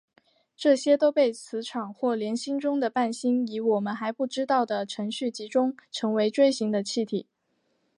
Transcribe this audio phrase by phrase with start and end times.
[0.57, 7.27] 这些都被磁场或联星中的伴星以我们还不知道的程序集中成为锥形的气体。